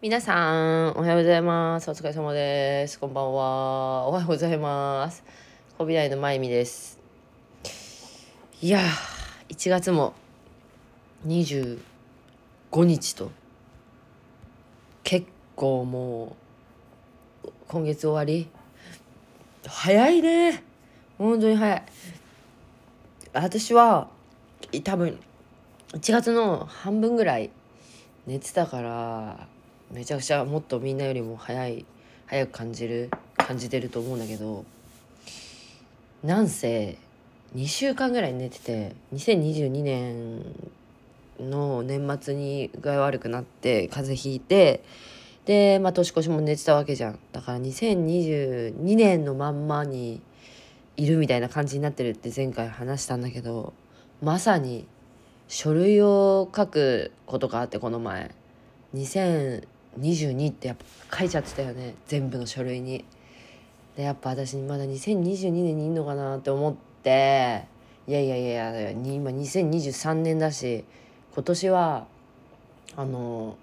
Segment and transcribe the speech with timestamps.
[0.00, 1.90] 皆さん、おはようございます。
[1.90, 3.00] お疲れ様です。
[3.00, 4.06] こんばんは。
[4.06, 5.24] おはようございます。
[5.76, 7.00] コビナイのまゆみです。
[8.62, 10.14] いやー、1月も
[11.26, 11.80] 25
[12.76, 13.32] 日と、
[15.02, 15.26] 結
[15.56, 16.36] 構も
[17.44, 18.48] う、今月終わり？
[19.66, 20.62] 早いね。
[21.18, 21.82] 本当に早い。
[23.32, 24.06] 私は、
[24.84, 25.18] 多分、
[25.94, 27.50] 1月の半分ぐらい
[28.28, 29.48] 寝てたから、
[29.92, 31.86] めちゃくちゃもっとみんなよりも早い
[32.26, 34.64] 早く感じる感じてると思うんだけど
[36.22, 36.98] なんせ
[37.56, 40.44] 2週間ぐらい寝てて2022年
[41.40, 44.82] の年末に具合悪くなって風邪ひいて
[45.46, 47.18] で、まあ、年越しも寝てたわけじゃん。
[47.32, 50.20] だから2022年のまんまに
[50.98, 53.72] いるみたいな感じになってるって前回話したんだけど
[54.20, 54.86] まさに
[55.46, 58.34] 書類を書くことがあってこの前。
[60.00, 60.76] 2022ってやっ
[61.10, 63.04] ぱ書いちゃってたよね全部の書類に。
[63.96, 67.64] でやっぱ私まだ2022年にいんのかなって思って
[68.06, 70.84] いやいやいやいや今2023年だし
[71.34, 72.06] 今年は
[72.96, 73.56] あの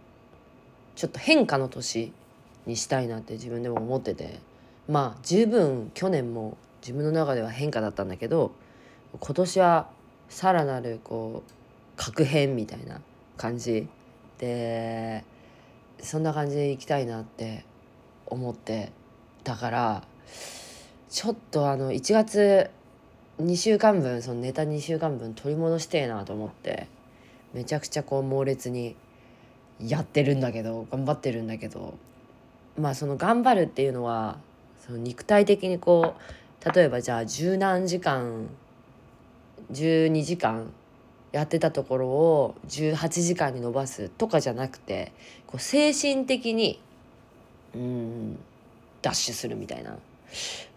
[0.95, 2.11] ちょっと変化の年
[2.65, 4.39] にしたいなって自分でも思ってて
[4.89, 8.51] まあ十分去年も自分の中では変化だったんだけど
[9.19, 9.89] 今年は
[10.29, 11.51] さらなるこう
[11.95, 12.99] 確変みたいな
[13.37, 13.87] 感じ
[14.37, 15.23] で
[15.99, 17.65] そんな感じでいきたいなって
[18.27, 18.91] 思って
[19.43, 20.03] だから
[21.09, 22.69] ちょっとあの1月
[23.41, 26.87] 2週間分そのネタ2週間分取り戻してえなと思って
[27.53, 28.95] めちゃくちゃこう猛烈に
[29.79, 31.97] やってるんだけど頑張ってるんだけど
[32.77, 34.37] まあその頑張るっていうのは
[34.85, 38.49] その肉体的にこう例えばじゃあ十何時間
[39.71, 40.71] 12時間
[41.35, 45.11] やってたところを18時間に伸ばすとかじゃなくて
[45.47, 46.79] こう精神的に
[47.75, 48.39] うん
[49.01, 49.97] ダッシュするみたいな。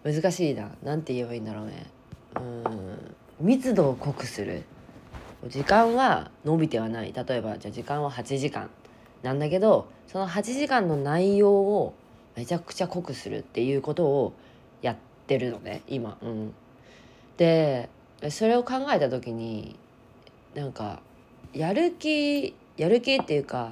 [0.03, 0.69] 難しいな。
[0.83, 1.85] 何て言えばいいんだろうね。
[2.35, 4.63] うん密度を濃くする。
[5.47, 7.13] 時間は伸びてはない。
[7.13, 8.69] 例えばじゃあ時間は8時間。
[9.23, 11.93] なんだけどその8時間の内容を
[12.35, 14.33] めちゃくちゃ濃くするっていうことを
[14.81, 16.17] やってるのね今。
[16.21, 16.53] うん、
[17.37, 17.87] で
[18.29, 19.77] それを考えた時に
[20.55, 21.01] なんか
[21.53, 23.71] やる気やる気っていうか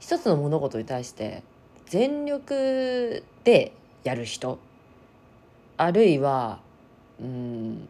[0.00, 1.42] 一つの物事に対して
[1.86, 3.72] 全力で
[4.04, 4.58] やる人
[5.76, 6.60] あるいは
[7.20, 7.88] うん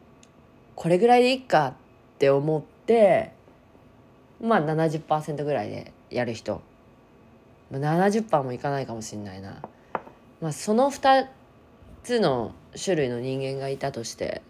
[0.75, 1.73] これぐらいでいいかっ
[2.19, 3.33] て思って
[4.41, 6.61] まあ70%ぐらいでやる人。
[7.73, 9.63] 70%もいかないかもしんないな、
[10.41, 11.27] まあ、その2
[12.03, 12.53] つの
[12.83, 14.43] 種類の人間がいたとして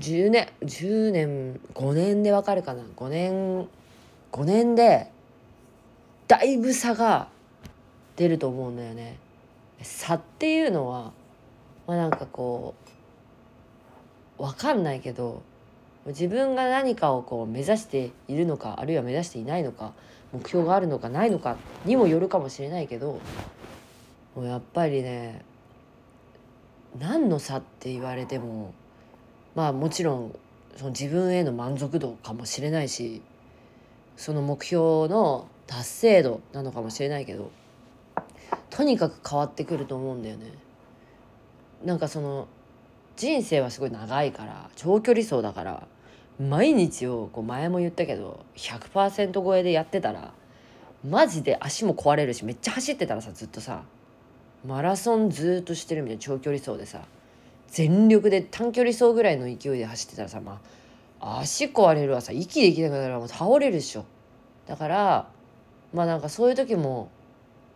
[0.00, 3.68] 10年10年5年でわかるかな？5年
[4.32, 5.10] 5年で
[6.26, 7.28] だいぶ差が
[8.16, 9.18] 出ると思うんだよね。
[9.82, 11.12] 差っていうのは
[11.86, 12.74] まあなんかこ
[14.38, 15.42] うわかんないけど
[16.06, 19.92] 自分が何かをこう目指しているのかあるいは目指していないのか
[20.32, 23.20] 目標があるのかないのかにもよるかもしれないけど
[24.34, 25.44] もうやっぱりね
[26.98, 28.72] 何の差って言われても
[29.60, 30.34] まあもちろん
[30.74, 33.20] その自分への満足度かもしれないし
[34.16, 37.50] その目標の達成度なのかもしれないけど
[38.70, 40.46] とにかく変わってくると思うんだよね。
[41.84, 42.48] なんかその
[43.16, 45.86] 人生はすごい長いから長距離走だから
[46.38, 50.32] 毎日をこう前も言ったけど100%超えでやってたら
[51.06, 53.82] マジで足も壊れるしめっちゃ走ってたらさずっとさ
[54.66, 57.02] マラソンずっとしてるみたいな長距離走でさ
[57.70, 60.60] 全力で短距離走ぐらいの勢いで走ってたらさま
[61.20, 64.04] あ足壊れるわさ息できなくなるわもう倒れるでしょ。
[64.66, 65.28] だから
[65.92, 67.10] まあなんかそういう時も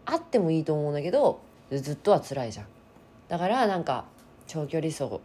[0.06, 1.40] あってもいいと思うんだけど
[1.72, 2.66] ずっとは辛いじゃん。
[3.28, 4.04] だからなんか
[4.46, 5.20] 長距離走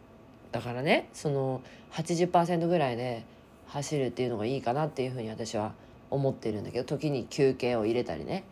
[0.51, 3.23] だからねその80%ぐらいで
[3.67, 5.73] 走るっていうのがいいかなっていうふうに私は
[6.09, 8.43] 思ってるんだけど時に休憩を入れたりね。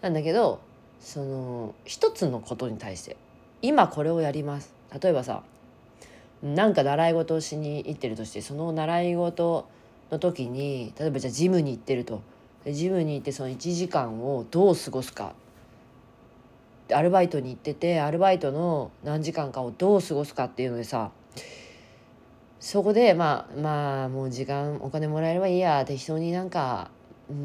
[0.00, 0.60] なんだけど
[1.00, 3.16] その一つのことに対して
[3.60, 4.74] 今これをやります。
[5.00, 5.42] 例えばさ
[6.42, 9.68] なんか習い事をしに行ってるとしてその習い事
[10.10, 12.22] の時に例えばじゃあジムに行ってると。
[12.64, 15.34] ジムに行ってその1時間をどう過ごすか。
[16.92, 21.10] アルバイトに行っててアルバイトの何時間かをどう過ごすかっていうのでさ
[22.60, 26.90] そこでまあまあもう時間お金もらえればいいや適当になんか、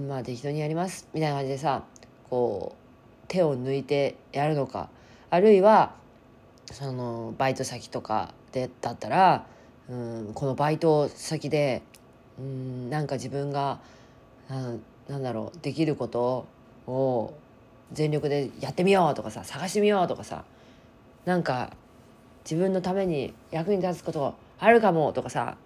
[0.07, 1.83] まあ適当にやりますみたいな感じでさ
[2.29, 4.89] こう手を抜いてやるのか。
[5.29, 5.93] あるいは
[6.71, 9.45] そのバイト先とかでだったら、
[9.89, 11.81] うん、このバイト先で、
[12.39, 13.79] うん、なんか自分が
[14.49, 14.73] な
[15.07, 16.45] なんだろうできること
[16.87, 17.33] を
[17.93, 20.43] 全力でやってみようとかさ探してみようとかさ
[21.25, 21.71] なんか
[22.43, 25.57] 自分のために役に立つことあるかもとかさ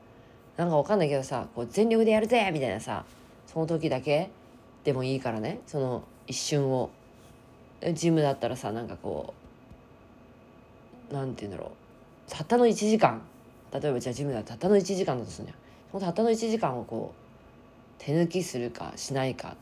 [0.57, 3.05] なんかわかんないけどさこう全力でやるぜみたいなさ
[3.47, 4.29] その時だけ
[4.83, 6.89] でもいいからねその一瞬を。
[7.93, 9.33] ジムだったらさなんかこ
[11.09, 11.71] うなんて言うんだろう
[12.29, 13.21] たったの1時間。
[13.73, 15.57] 例えばじゃあジムだたったの1時間だとするんじゃん
[15.91, 19.55] そのたったの1時間をこう手抜きするかしないか。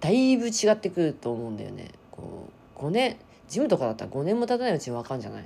[0.00, 1.90] だいぶ違ってくると思うんだよね。
[2.10, 3.16] こう5年
[3.48, 5.44] ジムとかだったら5年も経たないうちに分かんじゃない？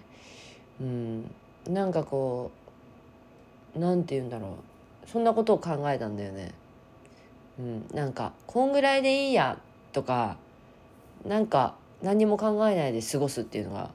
[0.81, 1.31] うん。
[1.69, 2.51] なんかこ
[3.77, 4.57] うなんて言うんだろ
[5.05, 5.09] う。
[5.11, 6.55] そんなことを考えたんだよね。
[7.59, 7.87] うん。
[7.93, 9.59] なんかこんぐらいでいいや
[9.93, 10.37] とか
[11.27, 13.91] なんか何も考えないで過ごすっていうのが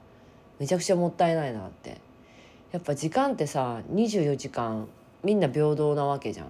[0.60, 2.03] めちゃくちゃもったいないなって。
[2.74, 4.88] やっぱ時間ってさ24時間
[5.22, 6.48] みんな平等なわけじゃん、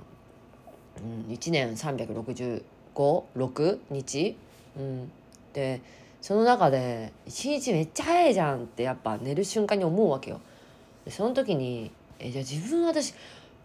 [1.29, 1.75] うん、1年
[2.95, 4.35] 3656日、
[4.79, 5.13] うん、
[5.53, 5.83] で
[6.23, 10.41] その中で一日めっちゃ早いじゃんってやっぱ寝る瞬間に思うわけよ。
[11.05, 13.13] でその時にえじゃあ自分私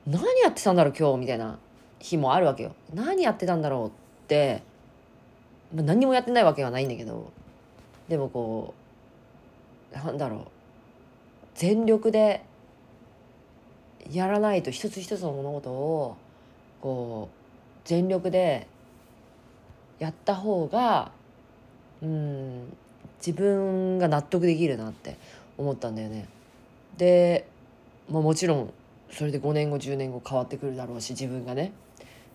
[0.06, 1.58] 何やってたんだろう今日みたいな
[2.00, 2.76] 日もあるわけよ。
[2.94, 3.92] 何やってたんだろうっ
[4.28, 4.64] て、
[5.74, 7.32] まあ、何もやってないわけはないんだけど
[8.10, 8.74] でもこ
[9.94, 10.42] うなんだろう
[11.56, 12.49] 全力で
[14.12, 16.18] やらないと一つ一つの物事を
[16.82, 17.36] こう
[17.86, 18.68] 全力で
[20.00, 21.12] やった方が
[22.02, 22.78] うん
[23.20, 25.18] 自分が納得できるなって
[25.58, 26.28] 思ったんだよね。
[26.98, 27.46] で、
[28.10, 28.74] まあ、もちろん
[29.12, 31.74] それで5年後10年後変わってくるだろうし自分がね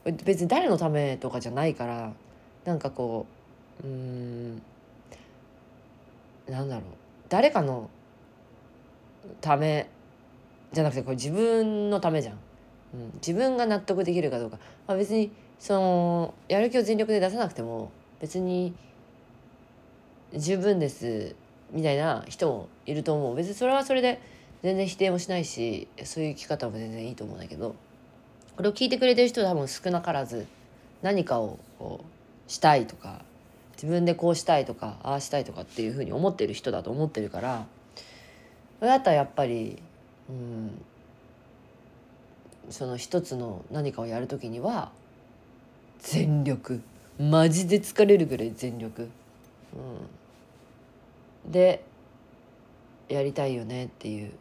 [0.04, 2.12] 別に誰のためとかじゃないから
[2.64, 3.26] なんかこ
[3.82, 4.62] ううん
[6.48, 6.84] なんだろう
[7.28, 7.88] 誰かの
[9.40, 9.88] ため
[10.74, 12.34] じゃなくてこれ自分のためじゃん、
[12.94, 17.90] うん、自分が納得できるかどうか、まあ、別にそのやる気を全力で出さなくても
[18.20, 18.74] 別に
[20.34, 21.34] 十分です
[21.72, 23.36] みたいな人もいると思う。
[23.36, 24.20] 別にそれはそれで
[24.62, 27.74] 全然否定もしないしそういう生き方も全然いいと思うんだけど。
[28.56, 30.46] これを聞いてくれてる人は多分少なからず
[31.02, 32.04] 何かをこ
[32.48, 33.24] うしたいとか
[33.74, 37.66] 自分でこうしたいとかああしたいとかっていうふうに思ってる人だと思ってるから
[38.78, 39.82] それだったらやっぱり
[40.28, 40.82] うん。
[42.70, 44.90] その一つの何かをやる時には
[45.98, 46.80] 全力。
[47.18, 49.08] マジで疲れるぐらい全力、
[49.72, 51.84] うん、で
[53.08, 54.32] やりたいよねっていう。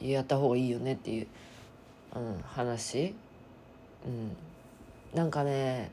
[0.00, 1.26] やった方がいいよねっていう、
[2.14, 3.14] うん、話、
[4.06, 4.36] うん、
[5.14, 5.90] なんかね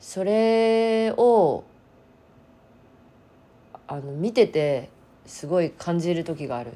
[0.00, 1.64] それを
[3.86, 4.88] あの見てて
[5.26, 6.72] すごい感じる時がある。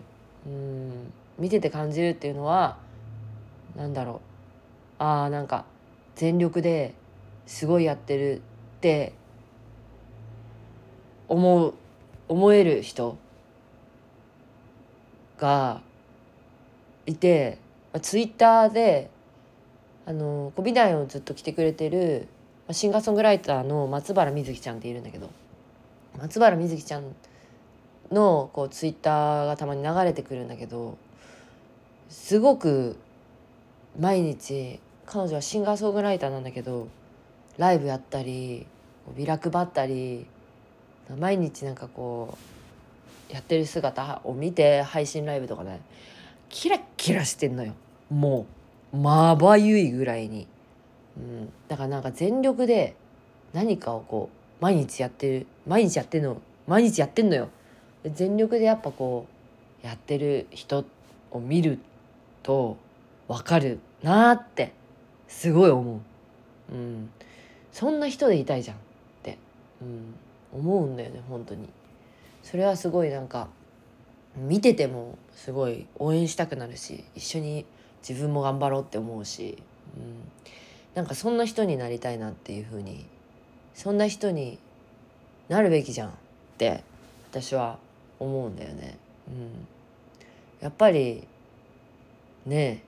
[0.47, 1.13] うん。
[1.41, 2.77] 見てて感じるっていうのは
[3.75, 4.21] 何だろ
[4.99, 5.03] う。
[5.03, 5.65] ああなんか
[6.15, 6.95] 全力で
[7.47, 8.41] すごいやってるっ
[8.81, 9.15] て
[11.27, 11.75] 思う
[12.29, 13.17] 思える人
[15.39, 15.81] が
[17.07, 17.59] いて
[17.93, 19.11] まあツイッターで
[20.05, 22.29] あの美大をずっと来てくれてる
[22.71, 25.31] シンガーソングライターの松原みずきちゃんっているんだけど
[26.19, 27.15] 松原みずきちゃん
[28.13, 30.99] のこうツイッターがたまに流れてくるんだけど
[32.11, 32.97] すごく
[33.99, 36.89] 毎日彼女はシンガーソングライターなんだけど
[37.57, 38.67] ライブやったり
[39.17, 40.27] ビラ配ったり
[41.19, 42.37] 毎日なんかこ
[43.31, 45.81] うやってる姿を見て配信ライブとかね
[46.49, 47.75] キラキラしてんのよ。
[48.11, 48.47] も
[48.93, 50.49] うまばゆいぐらいに、
[51.17, 52.97] うん、だからなんか全力で
[53.53, 57.51] 何かをこう毎日やってる毎日やってんの毎日やってんのよ。
[58.05, 59.27] 全力でやっぱこ
[59.85, 60.85] うやってる人
[61.31, 61.79] を見る
[62.43, 62.77] と
[63.29, 64.73] 分かるなって
[65.29, 66.01] すごい思
[66.71, 67.11] う、うん、
[67.73, 68.79] そんな人でいたいじゃんっ
[69.23, 69.39] て、
[69.83, 70.15] うん、
[70.53, 71.69] 思うんだよね本当に。
[72.43, 73.49] それはすごいなんか
[74.37, 77.67] 見ててもすごい応援したくなるし一緒に
[78.07, 79.59] 自分も頑張ろうって思うし、
[79.97, 80.51] うん、
[80.95, 83.07] なんかそんな人になりたいなっていうふうに
[83.75, 84.59] そんな人に
[85.49, 86.13] なるべきじゃんっ
[86.59, 86.83] て
[87.31, 87.79] 私は
[88.19, 88.99] 思うんだよね。
[89.29, 89.67] うん、
[90.61, 91.27] やっぱり
[92.47, 92.83] ね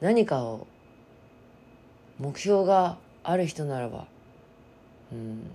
[0.00, 0.66] 何かを
[2.18, 4.06] 目標がある人ならば、
[5.12, 5.50] うん、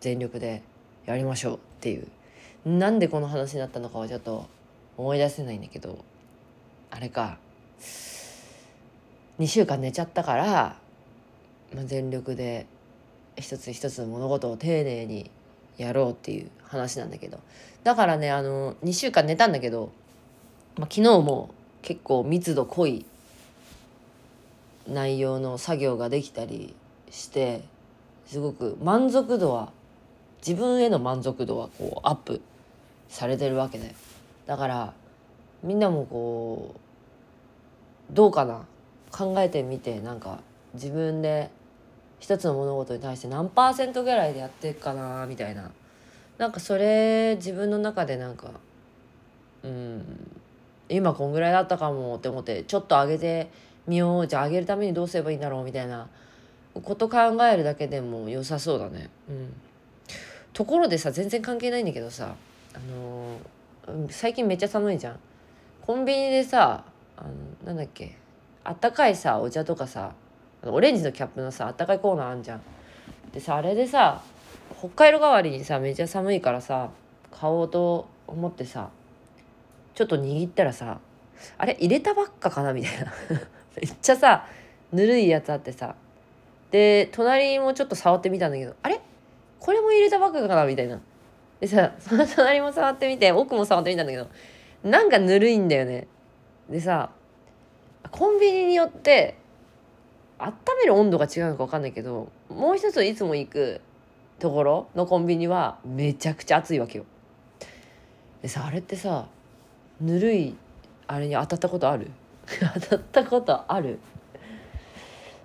[0.00, 0.62] 全力で
[1.06, 2.06] やりましょうっていう。
[2.64, 4.46] なんでこの話になったのかはちょっと
[4.96, 6.04] 思い出せないんだけど
[6.90, 7.38] あれか。
[9.40, 10.76] 2週間寝ちゃったから、
[11.74, 12.66] まあ、全力で
[13.36, 15.30] 一つ一つ物事を丁寧に
[15.78, 17.40] やろうっていう話なんだけど。
[17.82, 19.90] だからねあの2週間寝たんだけど、
[20.76, 21.50] まあ、昨日も
[21.82, 23.04] 結構密度濃い
[24.88, 26.74] 内容の作業ができたり
[27.10, 27.62] して
[28.26, 29.70] すごく満足度は
[30.46, 32.40] 自分への満足度はこうアップ
[33.08, 33.92] されてるわけだよ
[34.46, 34.92] だから
[35.62, 36.74] みんなもこ
[38.10, 38.64] うどうかな？
[39.10, 40.40] 考えてみてなんか
[40.74, 41.50] 自分で
[42.18, 45.70] 一つの物事に対して何パーセントぐらいでやっていくかなみたいな。
[46.38, 48.50] なんかそれ自分の中でなんか
[49.62, 50.41] うん
[50.92, 53.50] 今こんぐらいだったかもって思ってちょっと上げて
[53.86, 56.08] みようじゃあ上げるためにどうすればいいんだろうみたいな
[56.74, 59.10] こと考えるだけでも良さそうだね。
[59.28, 59.54] うん、
[60.52, 62.34] ところでさ全然関係ないんだけどさ
[62.74, 65.18] あのー、最近めっちゃ寒いじゃん。
[65.82, 66.84] コンビニでさ
[67.16, 67.28] あの
[67.64, 68.16] なんだっけ
[68.64, 70.12] あったかいさお茶とかさ
[70.64, 72.60] オレンジのキャップのさあったかいコーナーあんじゃん。
[73.32, 74.22] でさあれでさ
[74.78, 76.90] 北海道代わりにさめっちゃ寒いからさ
[77.30, 78.90] 買おうと思ってさ
[79.94, 81.00] ちょっと握ったらさ
[81.58, 83.12] あれ入れたばっかかなみたいな。
[83.76, 84.46] めっちゃさ
[84.92, 85.94] ぬるいやつあってさ。
[86.70, 89.00] で隣もちょっと触ってみたんだけどあれ？
[89.60, 91.00] これも入れたばっかかなみたいな。
[91.60, 94.28] でさその 隣も触ってみて奥も触ってみたんだけど
[94.82, 96.06] なんかぬるいんだよね。
[96.68, 97.10] でさ
[98.10, 99.36] コンビニによって
[100.38, 103.80] 温める温度が違うのか分かんないけどもう一ついつも行く
[104.38, 107.04] ところのコンビニはめちゃくちゃ暑いわけよ。
[108.42, 109.28] でさあれってさ
[110.02, 110.54] ぬるい
[111.06, 112.10] あれに当たったことある？
[112.74, 113.98] 当たったことある？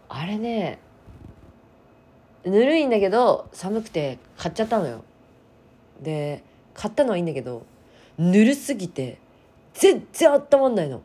[0.10, 0.80] あれね
[2.44, 5.04] ぬるいんだけど寒くて買っちゃったのよ。
[6.02, 7.66] で買ったのはいいんだけど
[8.18, 9.18] ぬるすぎて
[9.74, 11.02] 全然温まんないの。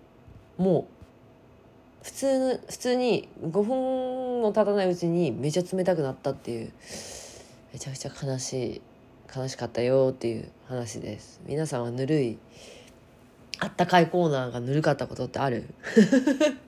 [0.56, 6.72] もう普通普通に5分も経たないうちにめちゃ冷たくなったっていう
[7.72, 8.82] めちゃくちゃ悲しい
[9.34, 11.40] 悲しかったよっていう話です。
[11.46, 12.38] 皆さんはぬるい
[13.62, 15.72] あったかいコーナーがぬるかったことってある？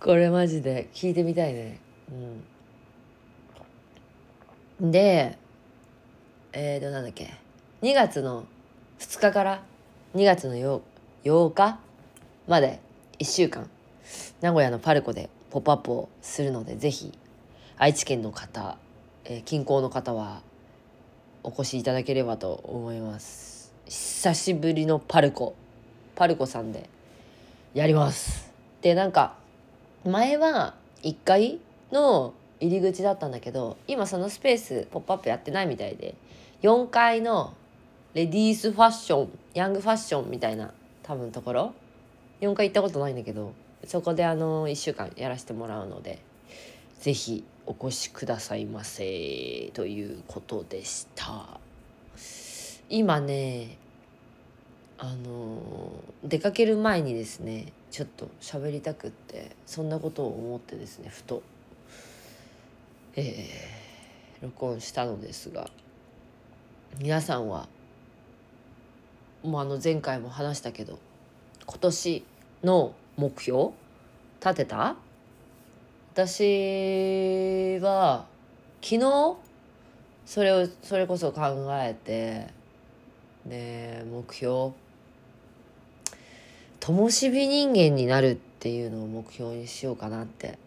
[0.00, 1.78] これマジで聞いてみたいね。
[4.80, 4.90] うん。
[4.90, 5.38] で
[6.52, 7.32] えーとなんだっけ
[7.82, 8.44] ？2月の
[8.98, 9.62] 2日から
[10.16, 10.80] ？2月の 8,
[11.24, 11.78] 8日？
[12.48, 12.80] まで。
[13.20, 13.70] 1週間。
[14.40, 17.16] 名古屋のパルコでポップアップをするのでぜひ
[17.76, 18.78] 愛知県の方、
[19.24, 20.42] えー、近郊の方は
[21.44, 23.57] お越しいただければと思います。
[23.88, 25.54] 久しぶりのパルコ
[26.14, 26.90] パルコさんで
[27.72, 28.52] やります
[28.82, 29.34] でなんか
[30.04, 31.58] 前は1階
[31.90, 36.14] の入り口だったんだけど今そのスペース「ポップアップやってないみたいで
[36.60, 37.54] 4階の
[38.12, 41.72] レディースファッションヤングファッションみたいな多分ところ
[42.42, 43.54] 4階行ったことないんだけど
[43.86, 46.18] そこであの1週間やらせてもらうので
[47.00, 51.67] 是非お越しくださいませということでした。
[52.88, 53.76] 今ね
[54.98, 55.60] あの
[56.24, 61.42] 出かける前にですねちょっと喋りたくってそんなことを思ってですねふと、
[63.16, 65.68] えー、録音したのですが
[66.98, 67.68] 皆さんは
[69.42, 70.98] もうあの前回も話したけど
[71.66, 72.24] 今年
[72.64, 73.70] の目標
[74.40, 74.96] 立てた？
[76.12, 78.26] 私は
[78.82, 79.36] 昨日
[80.26, 82.48] それをそれこそ考えて
[83.48, 84.72] で目標。
[86.80, 90.58] 灯火人間になるっていうのを目標にしようかなって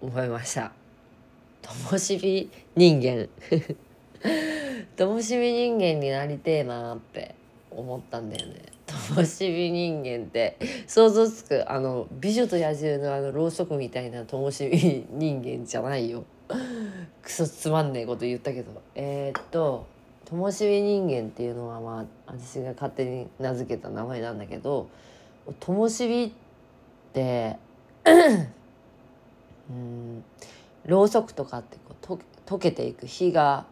[0.00, 0.72] 思いました。
[1.62, 3.28] 灯火人間。
[4.96, 7.34] 灯火人間になりてえなって
[7.70, 8.62] 思ったんだよね。
[8.86, 10.56] 灯火人間って
[10.86, 14.64] 想像つくあの美女と野獣のあのろうそくみたいな灯火
[15.10, 16.24] 人間じゃないよ。
[17.22, 18.70] クソつまんねえこと言ったけど。
[18.94, 19.86] えー、っと
[20.30, 24.88] 灯火人間っていうのはまあ私が勝手に名付けた名前なんだけど
[25.60, 26.30] 灯火っ
[27.14, 27.56] て
[29.70, 30.24] うん
[30.84, 33.64] ろうそくとかってこう溶けていく火が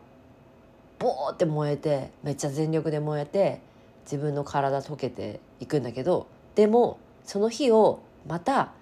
[0.98, 3.60] ボーって燃えてめっちゃ全力で燃えて
[4.04, 8.72] 自分の体溶けていくんだけどでもその火をまた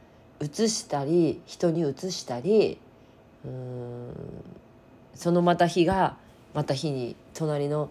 [0.40, 2.78] 移したり人に移したり
[3.44, 4.14] うん
[5.14, 6.16] そのまた火が
[6.54, 7.90] また火に隣の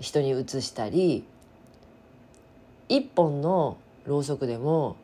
[0.00, 1.24] 人に移したり
[2.88, 4.96] 1本のろうそくでも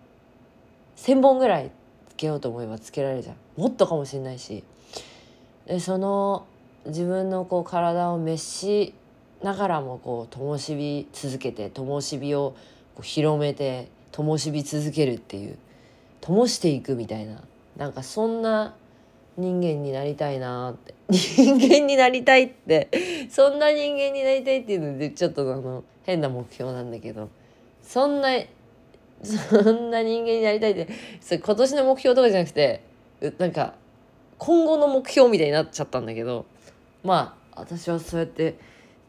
[0.97, 1.71] 1,000本ぐらい
[2.09, 4.65] つけようと思えばつけられるじゃんもっとかもしれないし。
[5.67, 6.47] でその
[6.87, 8.95] 自分のこう体を召し
[9.43, 12.57] ながらもこう灯火続けて灯火を
[12.95, 15.59] こう広めて灯火続けるっていう
[16.21, 17.43] 灯していくみたいな。
[17.77, 18.75] なんかそんな
[19.37, 20.95] 人間になりたいなって。
[21.11, 22.89] 人間になりたいって。
[23.31, 27.29] そんな人間になりたいっていうのでちょっとあの変な目標なんだけど。
[27.83, 28.31] そんな
[29.23, 30.89] そんな人間になりたいって。
[31.21, 32.81] それ今年の目標とかじゃなくて
[33.39, 33.75] なんか
[34.39, 36.47] 今後の目標みたいになっちゃったんだけど。
[37.05, 38.57] まあ私はそうやって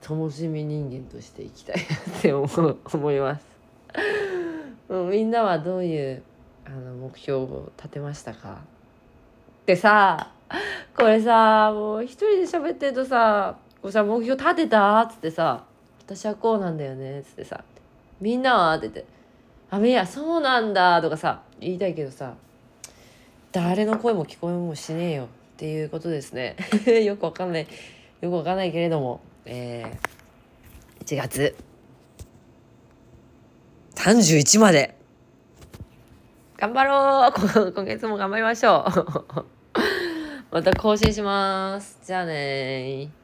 [0.07, 1.81] 楽しみ人間としていきたいな
[2.17, 3.45] って思思います。
[5.11, 6.23] みんなはどういう
[6.65, 8.61] あの目標を立てましたか？
[9.67, 10.31] でさ
[10.95, 15.65] これさもう一人で喋ってるとさ「こうさ目標立てた?」っつってさ
[16.07, 17.65] 「私はこうなんだよね」っつってさ
[18.21, 19.05] 「みんなは?」って言って
[19.69, 22.35] 「あみやそうなんだ」とかさ言いたいけどさ
[23.51, 25.25] 誰の声も聞こえもしねえよ。
[25.25, 26.55] っていうことですね。
[27.03, 27.67] よくわかんない。
[28.21, 29.19] よくわかんないけれども。
[29.45, 31.55] えー、1月。
[33.95, 34.95] 31まで。
[36.57, 37.27] 頑張ろ
[37.65, 37.73] う。
[37.73, 38.85] 今月も頑張りましょ
[39.35, 39.56] う。
[40.51, 41.99] また更新します。
[42.05, 43.16] じゃあね